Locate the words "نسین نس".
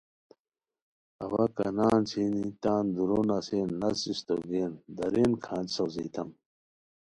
3.29-3.99